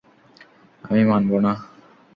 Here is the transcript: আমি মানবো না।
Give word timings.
আমি 0.83 1.01
মানবো 1.05 1.37
না। 1.39 1.53